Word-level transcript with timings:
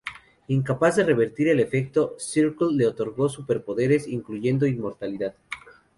Incapaz 0.47 0.95
de 0.95 1.03
revertir 1.03 1.49
el 1.49 1.59
efecto, 1.59 2.15
Circe 2.17 2.65
le 2.71 2.87
otorgó 2.87 3.29
superpoderes, 3.29 4.07
incluyendo 4.07 4.65
inmortalidad. 4.65 5.35